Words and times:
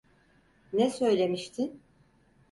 Ne 0.73 0.89
söylemiştin? 0.89 1.81